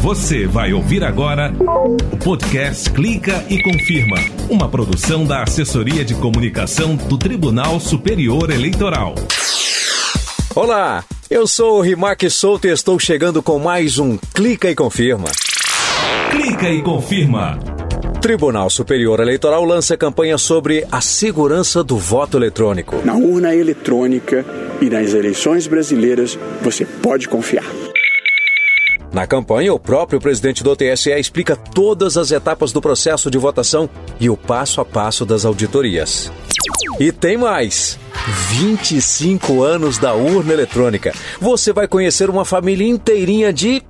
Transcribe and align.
Você 0.00 0.46
vai 0.46 0.72
ouvir 0.72 1.02
agora 1.02 1.52
o 1.58 2.16
podcast 2.16 2.88
Clica 2.90 3.44
e 3.50 3.60
Confirma, 3.60 4.16
uma 4.48 4.68
produção 4.68 5.24
da 5.24 5.42
Assessoria 5.42 6.04
de 6.04 6.14
Comunicação 6.14 6.94
do 6.94 7.18
Tribunal 7.18 7.80
Superior 7.80 8.48
Eleitoral. 8.50 9.16
Olá, 10.54 11.04
eu 11.28 11.48
sou 11.48 11.78
o 11.78 11.80
Rimac 11.80 12.30
Souto 12.30 12.68
e 12.68 12.70
estou 12.70 12.96
chegando 12.98 13.42
com 13.42 13.58
mais 13.58 13.98
um 13.98 14.16
Clica 14.32 14.70
e 14.70 14.74
Confirma. 14.74 15.28
Clica 16.30 16.70
e 16.70 16.80
Confirma. 16.80 17.58
Tribunal 18.22 18.70
Superior 18.70 19.18
Eleitoral 19.18 19.64
lança 19.64 19.96
campanha 19.96 20.38
sobre 20.38 20.86
a 20.92 21.00
segurança 21.00 21.82
do 21.82 21.96
voto 21.98 22.36
eletrônico. 22.36 23.04
Na 23.04 23.14
urna 23.14 23.54
eletrônica 23.54 24.46
e 24.80 24.88
nas 24.88 25.12
eleições 25.12 25.66
brasileiras, 25.66 26.38
você 26.62 26.84
pode 26.84 27.28
confiar. 27.28 27.87
Na 29.12 29.26
campanha, 29.26 29.72
o 29.72 29.78
próprio 29.78 30.20
presidente 30.20 30.62
do 30.62 30.76
TSE 30.76 31.10
explica 31.10 31.56
todas 31.56 32.16
as 32.16 32.30
etapas 32.30 32.72
do 32.72 32.80
processo 32.80 33.30
de 33.30 33.38
votação 33.38 33.88
e 34.20 34.28
o 34.28 34.36
passo 34.36 34.80
a 34.80 34.84
passo 34.84 35.24
das 35.24 35.44
auditorias. 35.44 36.30
E 37.00 37.10
tem 37.10 37.36
mais! 37.36 37.98
25 38.50 39.62
anos 39.62 39.96
da 39.96 40.12
urna 40.12 40.52
eletrônica. 40.52 41.14
Você 41.40 41.72
vai 41.72 41.88
conhecer 41.88 42.28
uma 42.28 42.44
família 42.44 42.86
inteirinha 42.86 43.52
de 43.52 43.82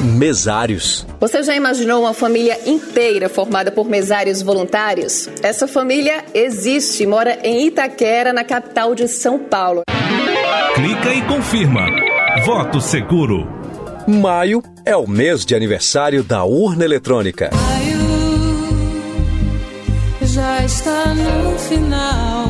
mesários. 0.00 1.06
Você 1.18 1.42
já 1.42 1.54
imaginou 1.54 2.02
uma 2.02 2.12
família 2.12 2.58
inteira 2.66 3.28
formada 3.30 3.70
por 3.70 3.88
mesários 3.88 4.42
voluntários? 4.42 5.28
Essa 5.42 5.66
família 5.66 6.24
existe 6.34 7.04
e 7.04 7.06
mora 7.06 7.38
em 7.42 7.66
Itaquera, 7.66 8.32
na 8.32 8.44
capital 8.44 8.94
de 8.94 9.08
São 9.08 9.38
Paulo. 9.38 9.82
Clica 10.74 11.14
e 11.14 11.22
confirma. 11.22 11.86
Voto 12.44 12.80
seguro. 12.80 13.65
Maio 14.06 14.62
é 14.84 14.96
o 14.96 15.04
mês 15.04 15.44
de 15.44 15.52
aniversário 15.52 16.22
da 16.22 16.44
urna 16.44 16.84
eletrônica. 16.84 17.50
Maio 17.52 17.96
já 20.22 20.64
está 20.64 21.12
no 21.12 21.58
final. 21.58 22.46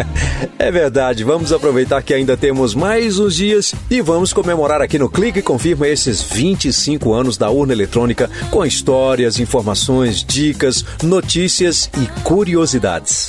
é 0.58 0.70
verdade, 0.70 1.22
vamos 1.22 1.52
aproveitar 1.52 2.02
que 2.02 2.14
ainda 2.14 2.38
temos 2.38 2.74
mais 2.74 3.18
uns 3.18 3.34
dias 3.34 3.74
e 3.90 4.00
vamos 4.00 4.32
comemorar 4.32 4.80
aqui 4.80 4.98
no 4.98 5.10
Clique 5.10 5.42
Confirma 5.42 5.86
esses 5.86 6.22
25 6.22 7.12
anos 7.12 7.36
da 7.36 7.50
urna 7.50 7.74
eletrônica 7.74 8.30
com 8.50 8.64
histórias, 8.64 9.38
informações, 9.38 10.24
dicas, 10.24 10.86
notícias 11.02 11.90
e 12.00 12.22
curiosidades. 12.22 13.28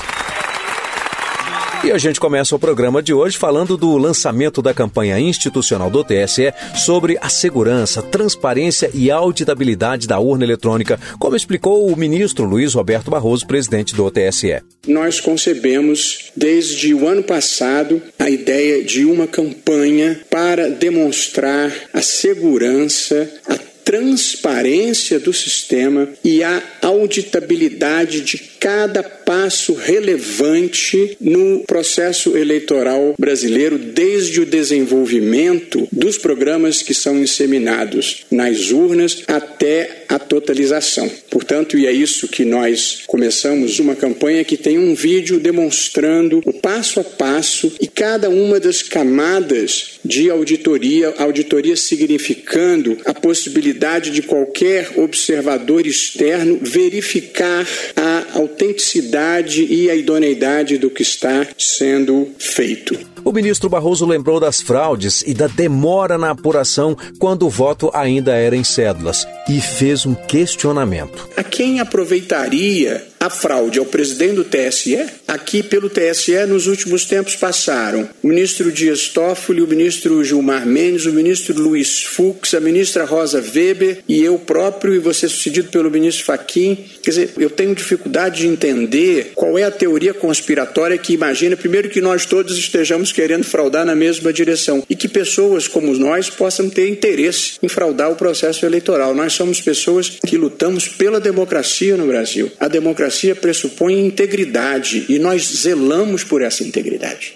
E 1.83 1.91
a 1.91 1.97
gente 1.97 2.19
começa 2.19 2.55
o 2.55 2.59
programa 2.59 3.01
de 3.01 3.13
hoje 3.13 3.37
falando 3.37 3.77
do 3.77 3.95
lançamento 3.97 4.61
da 4.61 4.73
campanha 4.73 5.19
institucional 5.19 5.89
do 5.89 6.03
TSE 6.03 6.51
sobre 6.75 7.17
a 7.21 7.29
segurança, 7.29 8.01
transparência 8.01 8.89
e 8.93 9.11
auditabilidade 9.11 10.07
da 10.07 10.19
urna 10.19 10.43
eletrônica, 10.43 10.99
como 11.19 11.35
explicou 11.35 11.87
o 11.87 11.95
ministro 11.95 12.45
Luiz 12.45 12.73
Roberto 12.73 13.11
Barroso, 13.11 13.45
presidente 13.45 13.93
do 13.93 14.09
TSE. 14.09 14.61
Nós 14.87 15.19
concebemos 15.19 16.31
desde 16.35 16.93
o 16.93 17.07
ano 17.07 17.23
passado 17.23 18.01
a 18.17 18.29
ideia 18.29 18.83
de 18.83 19.05
uma 19.05 19.27
campanha 19.27 20.21
para 20.29 20.69
demonstrar 20.69 21.71
a 21.93 22.01
segurança, 22.01 23.29
a 23.47 23.74
transparência 23.85 25.19
do 25.19 25.31
sistema 25.31 26.09
e 26.23 26.41
a 26.41 26.61
auditabilidade 26.81 28.21
de 28.21 28.55
cada 28.59 29.03
passo 29.03 29.75
relevante 29.75 31.15
no 31.21 31.59
processo 31.67 32.35
eleitoral 32.35 33.13
brasileiro, 33.19 33.77
desde 33.77 34.41
o 34.41 34.45
desenvolvimento 34.45 35.87
dos 35.91 36.17
programas 36.17 36.81
que 36.81 36.95
são 36.95 37.19
inseminados 37.19 38.25
nas 38.31 38.71
urnas 38.71 39.21
até 39.27 40.05
a 40.09 40.17
totalização. 40.17 41.09
Portanto, 41.29 41.77
e 41.77 41.85
é 41.85 41.91
isso 41.91 42.27
que 42.27 42.43
nós 42.43 43.03
começamos 43.05 43.77
uma 43.77 43.95
campanha 43.95 44.43
que 44.43 44.57
tem 44.57 44.79
um 44.79 44.95
vídeo 44.95 45.39
demonstrando 45.39 46.41
o 46.43 46.53
passo 46.53 46.99
a 46.99 47.03
passo 47.03 47.71
e 47.79 47.87
cada 47.87 48.29
uma 48.31 48.59
das 48.59 48.81
camadas 48.81 49.99
de 50.03 50.29
auditoria, 50.29 51.13
auditoria 51.17 51.75
significando 51.75 52.97
a 53.05 53.13
possibilidade 53.13 53.74
de 54.11 54.21
qualquer 54.21 54.99
observador 54.99 55.85
externo 55.85 56.59
verificar 56.61 57.65
a 57.95 58.37
autenticidade 58.39 59.65
e 59.65 59.89
a 59.89 59.95
idoneidade 59.95 60.77
do 60.77 60.89
que 60.89 61.01
está 61.01 61.45
sendo 61.57 62.29
feito. 62.39 62.97
O 63.23 63.31
ministro 63.31 63.69
Barroso 63.69 64.05
lembrou 64.05 64.39
das 64.39 64.61
fraudes 64.61 65.23
e 65.25 65.33
da 65.33 65.47
demora 65.47 66.17
na 66.17 66.31
apuração 66.31 66.95
quando 67.19 67.45
o 67.45 67.49
voto 67.49 67.89
ainda 67.93 68.33
era 68.33 68.55
em 68.55 68.63
cédulas 68.63 69.27
e 69.49 69.59
fez 69.59 70.05
um 70.05 70.13
questionamento. 70.13 71.27
A 71.35 71.43
quem 71.43 71.79
aproveitaria 71.79 73.14
a 73.25 73.29
fraude 73.29 73.79
ao 73.79 73.85
presidente 73.85 74.35
do 74.35 74.43
TSE? 74.43 75.03
Aqui 75.27 75.63
pelo 75.63 75.89
TSE 75.89 76.45
nos 76.47 76.67
últimos 76.67 77.05
tempos 77.05 77.35
passaram 77.35 78.07
o 78.21 78.27
ministro 78.27 78.71
Dias 78.71 79.07
Toffoli, 79.07 79.61
o 79.61 79.67
ministro 79.67 80.23
Gilmar 80.23 80.65
Mendes, 80.67 81.07
o 81.07 81.11
ministro 81.11 81.59
Luiz 81.59 82.03
Fux, 82.03 82.53
a 82.53 82.59
ministra 82.59 83.03
Rosa 83.03 83.41
Weber 83.41 84.03
e 84.07 84.23
eu 84.23 84.37
próprio 84.37 84.93
e 84.93 84.99
você 84.99 85.27
sucedido 85.27 85.69
pelo 85.69 85.89
ministro 85.89 86.25
Faquim. 86.25 86.77
Quer 87.01 87.09
dizer, 87.09 87.29
eu 87.37 87.49
tenho 87.49 87.73
dificuldade 87.73 88.41
de 88.41 88.47
entender 88.47 89.31
qual 89.33 89.57
é 89.57 89.63
a 89.63 89.71
teoria 89.71 90.13
conspiratória 90.13 90.97
que 90.97 91.13
imagina 91.13 91.57
primeiro 91.57 91.89
que 91.89 92.01
nós 92.01 92.25
todos 92.25 92.55
estejamos 92.57 93.11
querendo 93.11 93.43
fraudar 93.43 93.85
na 93.85 93.95
mesma 93.95 94.31
direção 94.31 94.83
e 94.87 94.95
que 94.95 95.07
pessoas 95.07 95.67
como 95.67 95.93
nós 95.95 96.29
possam 96.29 96.69
ter 96.69 96.87
interesse 96.87 97.53
em 97.63 97.67
fraudar 97.67 98.11
o 98.11 98.15
processo 98.15 98.65
eleitoral. 98.65 99.15
Nós 99.15 99.33
somos 99.33 99.59
pessoas 99.59 100.09
que 100.25 100.37
lutamos 100.37 100.87
pela 100.87 101.19
democracia 101.19 101.97
no 101.97 102.05
Brasil. 102.05 102.51
A 102.59 102.67
democracia 102.67 103.14
pressupõe 103.35 104.05
integridade 104.05 105.05
e 105.07 105.17
nós 105.17 105.47
zelamos 105.47 106.23
por 106.23 106.41
essa 106.41 106.63
integridade. 106.63 107.33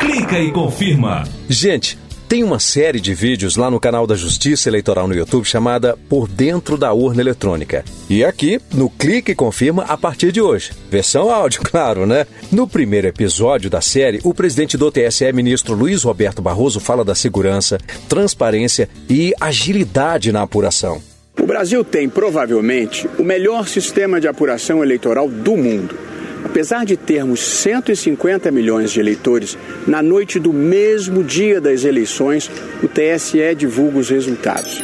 Clica 0.00 0.38
e 0.38 0.50
confirma. 0.50 1.24
Gente, 1.48 1.98
tem 2.32 2.42
uma 2.42 2.58
série 2.58 2.98
de 2.98 3.12
vídeos 3.12 3.56
lá 3.56 3.70
no 3.70 3.78
canal 3.78 4.06
da 4.06 4.14
Justiça 4.14 4.66
Eleitoral 4.66 5.06
no 5.06 5.14
YouTube 5.14 5.44
chamada 5.44 5.98
Por 6.08 6.26
Dentro 6.26 6.78
da 6.78 6.90
Urna 6.90 7.20
Eletrônica. 7.20 7.84
E 8.08 8.24
aqui, 8.24 8.58
no 8.72 8.88
Clique 8.88 9.32
e 9.32 9.34
Confirma, 9.34 9.82
a 9.84 9.98
partir 9.98 10.32
de 10.32 10.40
hoje. 10.40 10.72
Versão 10.90 11.30
áudio, 11.30 11.60
claro, 11.70 12.06
né? 12.06 12.26
No 12.50 12.66
primeiro 12.66 13.06
episódio 13.06 13.68
da 13.68 13.82
série, 13.82 14.18
o 14.24 14.32
presidente 14.32 14.78
do 14.78 14.90
TSE, 14.90 15.30
ministro 15.30 15.74
Luiz 15.74 16.04
Roberto 16.04 16.40
Barroso, 16.40 16.80
fala 16.80 17.04
da 17.04 17.14
segurança, 17.14 17.78
transparência 18.08 18.88
e 19.10 19.34
agilidade 19.38 20.32
na 20.32 20.40
apuração. 20.40 21.02
O 21.40 21.46
Brasil 21.46 21.82
tem, 21.82 22.08
provavelmente, 22.08 23.08
o 23.18 23.24
melhor 23.24 23.66
sistema 23.66 24.20
de 24.20 24.28
apuração 24.28 24.82
eleitoral 24.82 25.28
do 25.28 25.56
mundo. 25.56 25.96
Apesar 26.44 26.84
de 26.84 26.96
termos 26.96 27.40
150 27.40 28.50
milhões 28.50 28.92
de 28.92 29.00
eleitores, 29.00 29.56
na 29.86 30.02
noite 30.02 30.38
do 30.38 30.52
mesmo 30.52 31.24
dia 31.24 31.60
das 31.60 31.84
eleições, 31.84 32.50
o 32.82 32.88
TSE 32.88 33.54
divulga 33.56 33.98
os 33.98 34.10
resultados. 34.10 34.82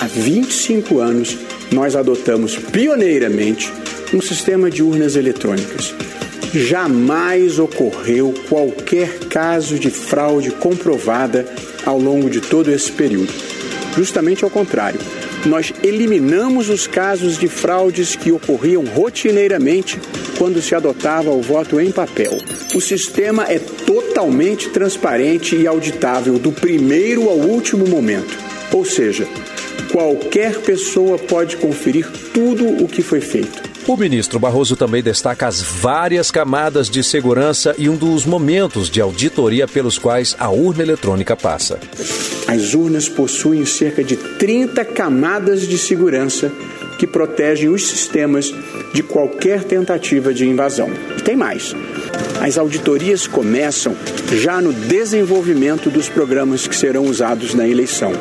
Há 0.00 0.06
25 0.06 1.00
anos, 1.00 1.36
nós 1.70 1.94
adotamos 1.94 2.56
pioneiramente 2.56 3.70
um 4.14 4.22
sistema 4.22 4.70
de 4.70 4.82
urnas 4.82 5.16
eletrônicas. 5.16 5.94
Jamais 6.54 7.58
ocorreu 7.58 8.32
qualquer 8.48 9.18
caso 9.28 9.78
de 9.78 9.90
fraude 9.90 10.50
comprovada 10.50 11.44
ao 11.84 11.98
longo 11.98 12.30
de 12.30 12.40
todo 12.40 12.70
esse 12.70 12.90
período. 12.90 13.32
Justamente 13.96 14.44
ao 14.44 14.50
contrário 14.50 15.00
nós 15.46 15.72
eliminamos 15.82 16.68
os 16.68 16.86
casos 16.86 17.38
de 17.38 17.48
fraudes 17.48 18.16
que 18.16 18.32
ocorriam 18.32 18.84
rotineiramente 18.84 20.00
quando 20.38 20.60
se 20.62 20.74
adotava 20.74 21.30
o 21.30 21.42
voto 21.42 21.80
em 21.80 21.92
papel. 21.92 22.32
O 22.74 22.80
sistema 22.80 23.44
é 23.44 23.58
totalmente 23.58 24.70
transparente 24.70 25.56
e 25.56 25.66
auditável 25.66 26.38
do 26.38 26.50
primeiro 26.50 27.28
ao 27.28 27.36
último 27.36 27.86
momento. 27.86 28.36
Ou 28.72 28.84
seja, 28.84 29.28
qualquer 29.92 30.60
pessoa 30.60 31.18
pode 31.18 31.56
conferir 31.56 32.10
tudo 32.32 32.66
o 32.82 32.88
que 32.88 33.02
foi 33.02 33.20
feito. 33.20 33.62
O 33.86 33.98
ministro 33.98 34.38
Barroso 34.38 34.76
também 34.76 35.02
destaca 35.02 35.46
as 35.46 35.60
várias 35.60 36.30
camadas 36.30 36.88
de 36.88 37.04
segurança 37.04 37.74
e 37.76 37.88
um 37.88 37.96
dos 37.96 38.24
momentos 38.24 38.88
de 38.88 39.00
auditoria 39.00 39.68
pelos 39.68 39.98
quais 39.98 40.34
a 40.38 40.48
urna 40.50 40.82
eletrônica 40.82 41.36
passa. 41.36 41.78
As 42.46 42.74
urnas 42.74 43.08
possuem 43.08 43.64
cerca 43.64 44.04
de 44.04 44.16
30 44.16 44.84
camadas 44.84 45.66
de 45.66 45.78
segurança 45.78 46.52
que 46.98 47.06
protegem 47.06 47.68
os 47.68 47.86
sistemas 47.86 48.54
de 48.92 49.02
qualquer 49.02 49.64
tentativa 49.64 50.32
de 50.32 50.46
invasão. 50.46 50.88
E 51.18 51.22
tem 51.22 51.36
mais. 51.36 51.74
As 52.40 52.58
auditorias 52.58 53.26
começam 53.26 53.96
já 54.32 54.60
no 54.60 54.72
desenvolvimento 54.72 55.90
dos 55.90 56.08
programas 56.08 56.66
que 56.66 56.76
serão 56.76 57.04
usados 57.04 57.54
na 57.54 57.66
eleição. 57.66 58.12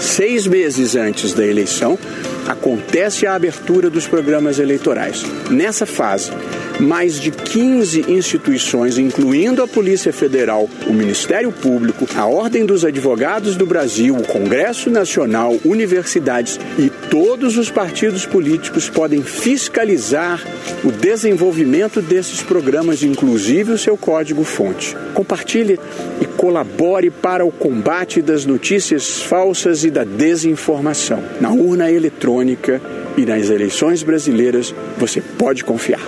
Seis 0.00 0.46
meses 0.46 0.96
antes 0.96 1.32
da 1.32 1.46
eleição, 1.46 1.98
acontece 2.48 3.26
a 3.26 3.34
abertura 3.34 3.90
dos 3.90 4.06
programas 4.06 4.58
eleitorais. 4.58 5.24
Nessa 5.50 5.86
fase, 5.86 6.30
mais 6.80 7.18
de 7.18 7.30
15 7.30 8.12
instituições, 8.12 8.98
incluindo 8.98 9.62
a 9.62 9.68
Polícia 9.68 10.12
Federal, 10.12 10.68
o 10.86 10.92
Ministério 10.92 11.50
Público, 11.50 12.06
a 12.14 12.26
Ordem 12.26 12.66
dos 12.66 12.84
Advogados 12.84 13.56
do 13.56 13.66
Brasil, 13.66 14.14
o 14.14 14.26
Congresso 14.26 14.90
Nacional, 14.90 15.56
universidades 15.64 16.58
e 16.78 16.90
todos 17.10 17.56
os 17.56 17.70
partidos 17.70 18.26
políticos 18.26 18.88
podem 18.88 19.22
fiscalizar 19.22 20.42
o 20.84 20.92
desenvolvimento 20.92 22.02
desses 22.02 22.42
programas, 22.42 23.02
inclusive 23.02 23.72
o 23.72 23.78
seu 23.78 23.96
código-fonte. 23.96 24.96
Compartilhe 25.14 25.80
e 26.20 26.26
colabore 26.26 27.10
para 27.10 27.44
o 27.44 27.50
combate 27.50 28.20
das 28.20 28.44
notícias 28.44 29.22
falsas 29.22 29.84
e 29.84 29.90
da 29.90 30.04
desinformação. 30.04 31.22
Na 31.40 31.50
urna 31.52 31.90
eletrônica 31.90 32.35
e 33.16 33.24
nas 33.24 33.50
eleições 33.50 34.02
brasileiras, 34.02 34.74
você 34.98 35.20
pode 35.20 35.64
confiar. 35.64 36.00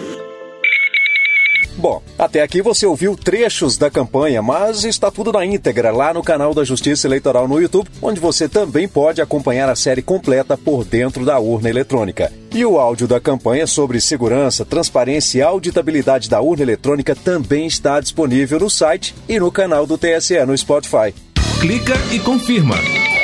Bom, 1.78 2.02
até 2.18 2.42
aqui 2.42 2.60
você 2.60 2.84
ouviu 2.84 3.16
trechos 3.16 3.78
da 3.78 3.88
campanha, 3.88 4.42
mas 4.42 4.82
está 4.82 5.12
tudo 5.12 5.30
na 5.30 5.46
íntegra 5.46 5.92
lá 5.92 6.12
no 6.12 6.24
canal 6.24 6.52
da 6.52 6.64
Justiça 6.64 7.06
Eleitoral 7.06 7.46
no 7.46 7.60
YouTube, 7.60 7.88
onde 8.02 8.18
você 8.18 8.48
também 8.48 8.88
pode 8.88 9.22
acompanhar 9.22 9.68
a 9.68 9.76
série 9.76 10.02
completa 10.02 10.58
por 10.58 10.84
dentro 10.84 11.24
da 11.24 11.38
urna 11.38 11.70
eletrônica. 11.70 12.32
E 12.52 12.66
o 12.66 12.80
áudio 12.80 13.06
da 13.06 13.20
campanha 13.20 13.64
sobre 13.64 14.00
segurança, 14.00 14.64
transparência 14.64 15.38
e 15.38 15.42
auditabilidade 15.42 16.28
da 16.28 16.40
urna 16.40 16.64
eletrônica 16.64 17.14
também 17.14 17.68
está 17.68 18.00
disponível 18.00 18.58
no 18.58 18.68
site 18.68 19.14
e 19.28 19.38
no 19.38 19.52
canal 19.52 19.86
do 19.86 19.96
TSE 19.96 20.44
no 20.44 20.58
Spotify. 20.58 21.14
Clica 21.60 21.94
e 22.12 22.18
confirma. 22.18 22.74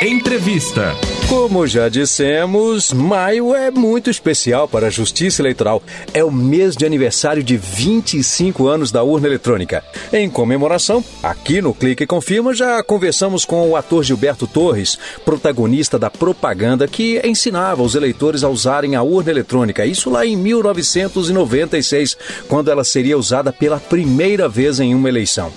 Entrevista. 0.02 0.94
Como 1.28 1.66
já 1.66 1.88
dissemos, 1.88 2.92
maio 2.92 3.54
é 3.54 3.70
muito 3.70 4.10
especial 4.10 4.68
para 4.68 4.88
a 4.88 4.90
Justiça 4.90 5.40
Eleitoral. 5.40 5.82
É 6.12 6.22
o 6.22 6.30
mês 6.30 6.76
de 6.76 6.84
aniversário 6.84 7.42
de 7.42 7.56
25 7.56 8.66
anos 8.68 8.92
da 8.92 9.02
urna 9.02 9.26
eletrônica. 9.26 9.82
Em 10.12 10.28
comemoração, 10.28 11.02
aqui 11.22 11.62
no 11.62 11.72
Clique 11.72 12.06
Confirma 12.06 12.54
já 12.54 12.82
conversamos 12.82 13.44
com 13.44 13.68
o 13.70 13.76
ator 13.76 14.04
Gilberto 14.04 14.46
Torres, 14.46 14.98
protagonista 15.24 15.98
da 15.98 16.10
propaganda 16.10 16.86
que 16.86 17.20
ensinava 17.24 17.82
os 17.82 17.94
eleitores 17.94 18.44
a 18.44 18.48
usarem 18.48 18.94
a 18.94 19.02
urna 19.02 19.30
eletrônica. 19.30 19.86
Isso 19.86 20.10
lá 20.10 20.26
em 20.26 20.36
1996, 20.36 22.16
quando 22.48 22.70
ela 22.70 22.84
seria 22.84 23.18
usada 23.18 23.52
pela 23.52 23.80
primeira 23.80 24.48
vez 24.48 24.78
em 24.78 24.94
uma 24.94 25.08
eleição. 25.08 25.50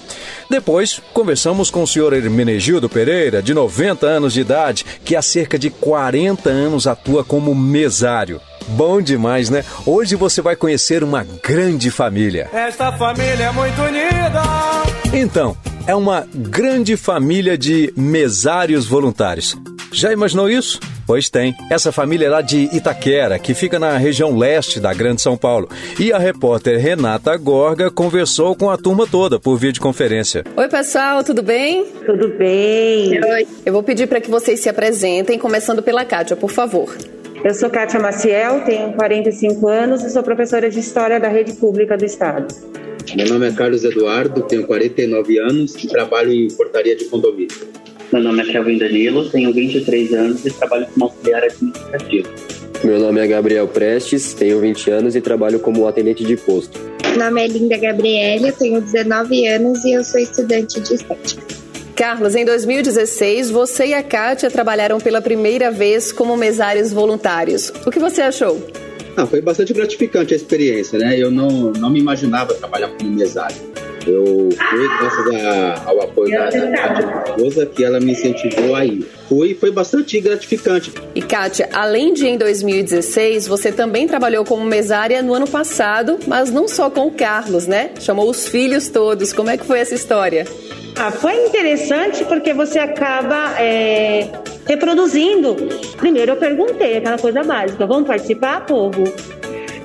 Depois, 0.49 1.01
conversamos 1.13 1.69
com 1.69 1.83
o 1.83 1.87
senhor 1.87 2.13
Hermenegildo 2.13 2.87
Pereira, 2.87 3.43
de 3.43 3.53
90 3.53 4.07
anos 4.07 4.26
de 4.33 4.41
idade, 4.41 4.85
que 5.03 5.15
há 5.15 5.21
cerca 5.21 5.57
de 5.57 5.69
40 5.69 6.49
anos 6.49 6.87
atua 6.87 7.23
como 7.23 7.53
mesário. 7.55 8.41
Bom 8.69 9.01
demais, 9.01 9.49
né? 9.49 9.63
Hoje 9.85 10.15
você 10.15 10.41
vai 10.41 10.55
conhecer 10.55 11.03
uma 11.03 11.25
grande 11.43 11.89
família. 11.89 12.49
Esta 12.51 12.91
família 12.91 13.45
é 13.45 13.51
muito 13.51 13.81
unida. 13.81 14.41
Então, 15.13 15.55
é 15.85 15.95
uma 15.95 16.27
grande 16.33 16.97
família 16.97 17.57
de 17.57 17.93
mesários 17.95 18.85
voluntários. 18.85 19.55
Já 19.91 20.11
imaginou 20.11 20.49
isso? 20.49 20.79
Pois 21.07 21.29
tem. 21.29 21.55
Essa 21.71 21.89
família 21.89 22.25
é 22.25 22.29
lá 22.29 22.41
de 22.41 22.69
Itaquera, 22.75 23.39
que 23.39 23.53
fica 23.53 23.79
na 23.79 23.95
região 23.97 24.37
leste 24.37 24.77
da 24.77 24.93
Grande 24.93 25.21
São 25.21 25.37
Paulo. 25.37 25.69
E 25.97 26.11
a 26.11 26.17
repórter 26.17 26.77
Renata 26.77 27.35
Gorga 27.37 27.89
conversou 27.89 28.53
com 28.57 28.69
a 28.69 28.77
turma 28.77 29.07
toda 29.07 29.39
por 29.39 29.57
videoconferência. 29.57 30.43
Oi, 30.55 30.67
pessoal, 30.67 31.23
tudo 31.23 31.41
bem? 31.41 31.85
Tudo 32.05 32.27
bem. 32.37 33.23
Oi. 33.23 33.47
Eu 33.65 33.71
vou 33.71 33.81
pedir 33.81 34.07
para 34.07 34.19
que 34.19 34.29
vocês 34.29 34.59
se 34.59 34.67
apresentem, 34.67 35.39
começando 35.39 35.81
pela 35.81 36.03
Kátia, 36.03 36.35
por 36.35 36.51
favor. 36.51 36.93
Eu 37.41 37.53
sou 37.53 37.69
Kátia 37.69 37.99
Maciel, 37.99 38.65
tenho 38.65 38.91
45 38.93 39.65
anos 39.69 40.03
e 40.03 40.09
sou 40.09 40.21
professora 40.21 40.69
de 40.69 40.79
História 40.79 41.19
da 41.19 41.29
Rede 41.29 41.53
Pública 41.53 41.95
do 41.95 42.03
Estado. 42.03 42.53
Meu 43.15 43.27
nome 43.29 43.47
é 43.47 43.51
Carlos 43.53 43.85
Eduardo, 43.85 44.41
tenho 44.41 44.67
49 44.67 45.39
anos 45.39 45.73
e 45.81 45.87
trabalho 45.87 46.33
em 46.33 46.49
portaria 46.49 46.95
de 46.95 47.05
condomínio. 47.05 47.55
Meu 48.11 48.23
nome 48.23 48.41
é 48.41 48.45
Kelvin 48.51 48.77
Danilo, 48.77 49.29
tenho 49.29 49.53
23 49.53 50.13
anos 50.13 50.45
e 50.45 50.51
trabalho 50.51 50.87
como 50.93 51.05
auxiliar 51.05 51.43
administrativo. 51.43 52.29
Meu 52.83 52.99
nome 52.99 53.19
é 53.19 53.27
Gabriel 53.27 53.67
Prestes, 53.67 54.33
tenho 54.33 54.61
20 54.61 54.91
anos 54.91 55.15
e 55.15 55.21
trabalho 55.21 55.59
como 55.59 55.87
atendente 55.87 56.23
de 56.23 56.37
posto. 56.37 56.79
Meu 57.03 57.25
nome 57.25 57.43
é 57.43 57.47
Linda 57.47 57.77
Gabriele, 57.77 58.51
tenho 58.53 58.79
19 58.79 59.47
anos 59.47 59.83
e 59.83 59.91
eu 59.91 60.03
sou 60.03 60.21
estudante 60.21 60.79
de 60.79 60.93
estética. 60.93 61.43
Carlos, 61.95 62.35
em 62.35 62.45
2016, 62.45 63.49
você 63.49 63.87
e 63.87 63.93
a 63.93 64.03
Kátia 64.03 64.51
trabalharam 64.51 64.99
pela 64.99 65.19
primeira 65.19 65.71
vez 65.71 66.11
como 66.11 66.37
mesários 66.37 66.93
voluntários. 66.93 67.73
O 67.85 67.91
que 67.91 67.99
você 67.99 68.21
achou? 68.21 68.61
Ah, 69.17 69.25
foi 69.25 69.41
bastante 69.41 69.73
gratificante 69.73 70.33
a 70.33 70.37
experiência, 70.37 70.99
né? 70.99 71.19
Eu 71.19 71.31
não, 71.31 71.71
não 71.71 71.89
me 71.89 71.99
imaginava 71.99 72.53
trabalhar 72.53 72.89
como 72.89 73.09
mesário. 73.09 73.57
Eu 74.07 74.49
fui 74.69 74.87
graças 74.99 75.35
a, 75.35 75.89
ao 75.89 76.01
apoio 76.01 76.31
da, 76.31 76.49
da 76.49 77.29
esposa 77.29 77.65
que 77.65 77.83
ela 77.83 77.99
me 77.99 78.13
incentivou 78.13 78.75
a 78.75 78.85
ir. 78.85 79.05
Fui 79.27 79.53
foi 79.53 79.71
bastante 79.71 80.19
gratificante. 80.21 80.93
E 81.13 81.21
Kátia, 81.21 81.69
além 81.73 82.13
de 82.13 82.25
em 82.25 82.37
2016, 82.37 83.47
você 83.47 83.71
também 83.71 84.07
trabalhou 84.07 84.45
como 84.45 84.63
mesária 84.63 85.21
no 85.21 85.33
ano 85.33 85.47
passado, 85.47 86.17
mas 86.25 86.51
não 86.51 86.67
só 86.67 86.89
com 86.89 87.07
o 87.07 87.11
Carlos, 87.11 87.67
né? 87.67 87.91
Chamou 87.99 88.29
os 88.29 88.47
filhos 88.47 88.87
todos. 88.87 89.33
Como 89.33 89.49
é 89.49 89.57
que 89.57 89.65
foi 89.65 89.79
essa 89.79 89.93
história? 89.93 90.45
Ah, 90.95 91.11
foi 91.11 91.45
interessante 91.45 92.23
porque 92.25 92.53
você 92.53 92.79
acaba 92.79 93.53
é, 93.59 94.29
reproduzindo. 94.65 95.55
Primeiro 95.97 96.31
eu 96.31 96.37
perguntei 96.37 96.97
aquela 96.97 97.17
coisa 97.17 97.43
básica: 97.43 97.85
vamos 97.85 98.07
participar, 98.07 98.65
povo? 98.65 99.03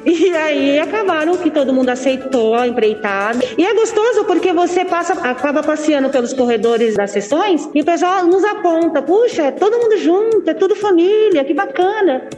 E 0.04 0.34
aí 0.36 0.78
acabaram 0.78 1.36
que 1.36 1.50
todo 1.50 1.72
mundo 1.72 1.88
aceitou 1.88 2.54
a 2.54 2.66
empreitada. 2.66 3.38
E 3.56 3.64
é 3.64 3.74
gostoso 3.74 4.24
porque 4.24 4.52
você 4.52 4.84
passa, 4.84 5.12
acaba 5.14 5.62
passeando 5.62 6.10
pelos 6.10 6.32
corredores 6.32 6.94
das 6.94 7.10
sessões 7.10 7.68
e 7.74 7.80
o 7.80 7.84
pessoal 7.84 8.26
nos 8.26 8.44
aponta: 8.44 9.00
puxa, 9.02 9.42
é 9.42 9.50
todo 9.50 9.78
mundo 9.78 9.96
junto, 9.98 10.48
é 10.48 10.54
tudo 10.54 10.74
família, 10.74 11.44
que 11.44 11.54
bacana. 11.54 12.28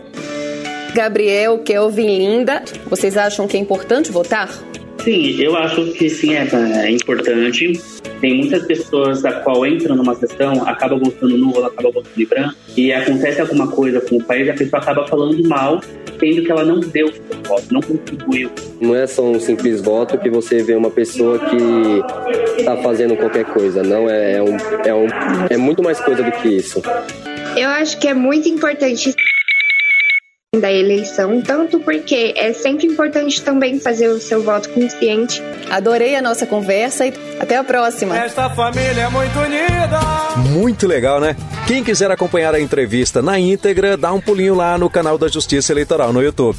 Gabriel, 0.94 1.58
Kelvin, 1.58 2.18
Linda, 2.18 2.62
vocês 2.86 3.16
acham 3.16 3.48
que 3.48 3.56
é 3.56 3.60
importante 3.60 4.12
votar? 4.12 4.48
Sim, 5.02 5.42
eu 5.42 5.56
acho 5.56 5.92
que 5.92 6.08
sim, 6.08 6.34
é, 6.34 6.48
é 6.84 6.90
importante. 6.90 7.72
Tem 8.24 8.38
muitas 8.38 8.64
pessoas 8.64 9.22
a 9.22 9.32
qual 9.40 9.66
entram 9.66 9.96
numa 9.96 10.14
sessão, 10.14 10.66
acaba 10.66 10.96
votando 10.96 11.36
nulo, 11.36 11.62
acaba 11.62 11.90
votando 11.90 12.08
em 12.16 12.24
branco, 12.24 12.54
e 12.74 12.90
acontece 12.90 13.38
alguma 13.38 13.68
coisa 13.68 14.00
com 14.00 14.16
o 14.16 14.24
país, 14.24 14.48
a 14.48 14.54
pessoa 14.54 14.80
acaba 14.80 15.06
falando 15.06 15.46
mal, 15.46 15.78
sendo 16.18 16.42
que 16.42 16.50
ela 16.50 16.64
não 16.64 16.80
deu 16.80 17.08
o 17.08 17.12
seu 17.12 17.42
voto, 17.46 17.66
não 17.70 17.82
contribuiu. 17.82 18.50
Não 18.80 18.96
é 18.96 19.06
só 19.06 19.22
um 19.22 19.38
simples 19.38 19.82
voto 19.82 20.16
que 20.16 20.30
você 20.30 20.62
vê 20.62 20.74
uma 20.74 20.90
pessoa 20.90 21.38
que 21.38 22.60
está 22.60 22.74
fazendo 22.78 23.14
qualquer 23.14 23.44
coisa, 23.44 23.82
não 23.82 24.08
é, 24.08 24.38
é, 24.38 24.42
um, 24.42 24.56
é, 24.86 24.94
um, 24.94 25.06
é 25.50 25.56
muito 25.58 25.82
mais 25.82 26.00
coisa 26.00 26.22
do 26.22 26.32
que 26.32 26.48
isso. 26.48 26.80
Eu 27.58 27.68
acho 27.68 27.98
que 27.98 28.08
é 28.08 28.14
muito 28.14 28.48
importante 28.48 29.14
da 30.60 30.72
eleição, 30.72 31.40
tanto 31.40 31.80
porque 31.80 32.32
é 32.36 32.52
sempre 32.52 32.86
importante 32.86 33.42
também 33.42 33.78
fazer 33.78 34.08
o 34.08 34.20
seu 34.20 34.42
voto 34.42 34.68
consciente. 34.70 35.42
Adorei 35.70 36.16
a 36.16 36.22
nossa 36.22 36.46
conversa 36.46 37.06
e 37.06 37.12
até 37.38 37.56
a 37.56 37.64
próxima. 37.64 38.16
Esta 38.16 38.48
família 38.50 39.02
é 39.02 39.08
muito 39.08 39.38
unida. 39.38 40.00
Muito 40.50 40.86
legal, 40.86 41.20
né? 41.20 41.36
Quem 41.66 41.82
quiser 41.82 42.10
acompanhar 42.10 42.54
a 42.54 42.60
entrevista 42.60 43.22
na 43.22 43.38
íntegra, 43.38 43.96
dá 43.96 44.12
um 44.12 44.20
pulinho 44.20 44.54
lá 44.54 44.76
no 44.76 44.90
canal 44.90 45.16
da 45.16 45.28
Justiça 45.28 45.72
Eleitoral 45.72 46.12
no 46.12 46.22
YouTube. 46.22 46.58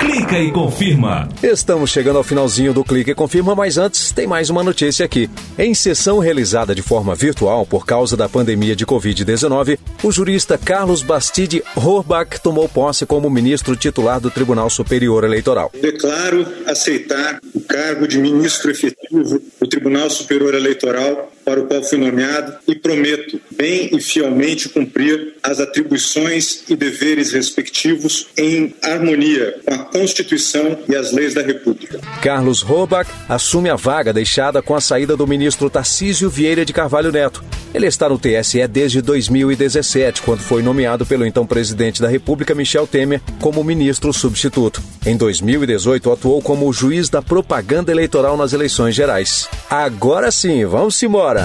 Clica 0.00 0.38
e 0.38 0.52
confirma. 0.52 1.28
Estamos 1.42 1.90
chegando 1.90 2.16
ao 2.16 2.24
finalzinho 2.24 2.72
do 2.72 2.84
Clique 2.84 3.10
e 3.10 3.14
Confirma, 3.14 3.54
mas 3.54 3.78
antes 3.78 4.12
tem 4.12 4.26
mais 4.26 4.48
uma 4.48 4.62
notícia 4.62 5.04
aqui. 5.04 5.28
Em 5.58 5.74
sessão 5.74 6.18
realizada 6.18 6.74
de 6.74 6.82
forma 6.82 7.14
virtual 7.14 7.66
por 7.66 7.84
causa 7.84 8.16
da 8.16 8.28
pandemia 8.28 8.76
de 8.76 8.86
Covid-19, 8.86 9.78
o 10.02 10.12
jurista 10.12 10.56
Carlos 10.56 11.02
Bastide 11.02 11.62
Horbach 11.74 12.40
tomou 12.40 12.68
posse 12.68 13.04
como 13.06 13.28
ministro 13.28 13.74
titular 13.76 14.20
do 14.20 14.30
Tribunal 14.30 14.70
Superior 14.70 15.24
Eleitoral. 15.24 15.70
Declaro 15.80 16.46
aceitar 16.66 17.40
o 17.54 17.60
cargo 17.60 18.06
de 18.06 18.18
ministro 18.18 18.70
efetivo 18.70 19.42
do 19.60 19.68
Tribunal 19.68 20.08
Superior 20.10 20.54
Eleitoral 20.54 21.30
para 21.48 21.60
o 21.60 21.66
qual 21.66 21.82
fui 21.82 21.96
nomeado 21.96 22.52
e 22.68 22.74
prometo 22.74 23.40
bem 23.50 23.88
e 23.90 23.98
fielmente 24.02 24.68
cumprir 24.68 25.36
as 25.42 25.58
atribuições 25.58 26.64
e 26.68 26.76
deveres 26.76 27.32
respectivos 27.32 28.26
em 28.36 28.74
harmonia 28.82 29.58
com 29.64 29.72
a 29.72 29.78
Constituição 29.78 30.78
e 30.86 30.94
as 30.94 31.10
leis 31.10 31.32
da 31.32 31.40
República. 31.40 32.00
Carlos 32.20 32.60
Robach 32.60 33.10
assume 33.26 33.70
a 33.70 33.76
vaga 33.76 34.12
deixada 34.12 34.60
com 34.60 34.74
a 34.74 34.80
saída 34.80 35.16
do 35.16 35.26
ministro 35.26 35.70
Tarcísio 35.70 36.28
Vieira 36.28 36.66
de 36.66 36.74
Carvalho 36.74 37.10
Neto. 37.10 37.42
Ele 37.72 37.86
está 37.86 38.08
no 38.10 38.18
TSE 38.18 38.66
desde 38.66 39.00
2017, 39.00 40.22
quando 40.22 40.40
foi 40.40 40.62
nomeado 40.62 41.06
pelo 41.06 41.24
então 41.24 41.46
presidente 41.46 42.02
da 42.02 42.08
República, 42.08 42.54
Michel 42.54 42.86
Temer, 42.86 43.20
como 43.40 43.64
ministro 43.64 44.12
substituto. 44.12 44.82
Em 45.06 45.16
2018, 45.16 46.12
atuou 46.12 46.42
como 46.42 46.72
juiz 46.72 47.08
da 47.08 47.22
propaganda 47.22 47.90
eleitoral 47.90 48.36
nas 48.36 48.52
eleições 48.52 48.94
gerais. 48.94 49.48
Agora 49.70 50.30
sim, 50.30 50.64
vamos 50.66 51.02
embora! 51.02 51.37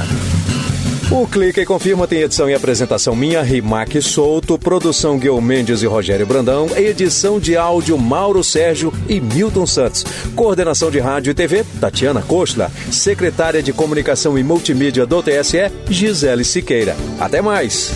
O 1.11 1.27
Clica 1.27 1.61
e 1.61 1.65
Confirma 1.65 2.07
tem 2.07 2.21
edição 2.21 2.49
e 2.49 2.55
apresentação 2.55 3.15
minha, 3.15 3.43
Rimac 3.43 4.01
Souto, 4.01 4.57
produção 4.57 5.19
Guilherme 5.19 5.47
Mendes 5.47 5.83
e 5.83 5.85
Rogério 5.85 6.25
Brandão, 6.25 6.67
edição 6.75 7.39
de 7.39 7.55
áudio 7.55 7.97
Mauro 7.97 8.43
Sérgio 8.43 8.91
e 9.07 9.19
Milton 9.19 9.67
Santos, 9.67 10.03
coordenação 10.35 10.89
de 10.89 10.99
rádio 10.99 11.29
e 11.29 11.33
TV 11.35 11.63
Tatiana 11.79 12.21
Costa, 12.21 12.71
secretária 12.91 13.61
de 13.61 13.71
comunicação 13.71 14.39
e 14.39 14.43
multimídia 14.43 15.05
do 15.05 15.21
TSE 15.21 15.71
Gisele 15.87 16.43
Siqueira. 16.43 16.95
Até 17.19 17.41
mais! 17.41 17.91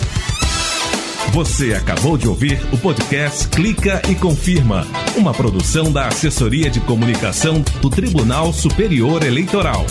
Você 1.32 1.74
acabou 1.74 2.16
de 2.16 2.28
ouvir 2.28 2.60
o 2.72 2.78
podcast 2.78 3.48
Clica 3.48 4.00
e 4.08 4.14
Confirma, 4.14 4.86
uma 5.16 5.34
produção 5.34 5.92
da 5.92 6.06
Assessoria 6.06 6.70
de 6.70 6.80
Comunicação 6.80 7.62
do 7.82 7.90
Tribunal 7.90 8.52
Superior 8.52 9.24
Eleitoral. 9.24 9.84